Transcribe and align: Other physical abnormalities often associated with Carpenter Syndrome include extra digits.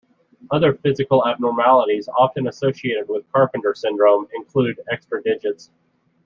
Other 0.49 0.73
physical 0.73 1.27
abnormalities 1.27 2.09
often 2.17 2.47
associated 2.47 3.07
with 3.07 3.31
Carpenter 3.31 3.75
Syndrome 3.75 4.27
include 4.33 4.81
extra 4.91 5.21
digits. 5.21 5.69